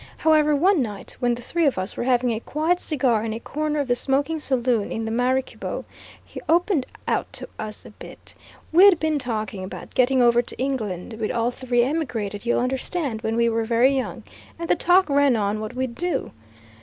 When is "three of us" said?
1.43-1.95